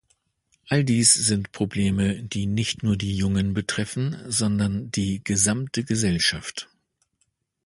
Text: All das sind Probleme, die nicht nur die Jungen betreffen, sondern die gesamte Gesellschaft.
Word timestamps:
All 0.67 0.83
das 0.83 1.13
sind 1.13 1.51
Probleme, 1.51 2.23
die 2.23 2.47
nicht 2.47 2.81
nur 2.81 2.97
die 2.97 3.15
Jungen 3.15 3.53
betreffen, 3.53 4.15
sondern 4.27 4.89
die 4.89 5.23
gesamte 5.23 5.83
Gesellschaft. 5.83 6.69